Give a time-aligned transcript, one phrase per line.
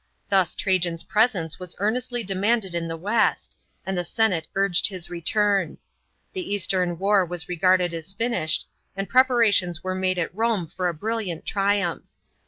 [0.29, 3.55] Thus Traian's presence wa,s earnestly demanded in the west,
[3.85, 5.77] and the sennte uned his return,
[6.33, 8.67] The eastern war was regarded as finished,
[8.97, 12.09] and preparations were made at Rome for a brilliant triumph.